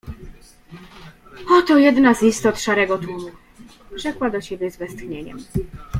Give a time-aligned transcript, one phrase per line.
[1.57, 3.31] —Oto jedna z istot szarego tłumu—
[4.01, 5.37] rzekła do siebie z westchnieniem.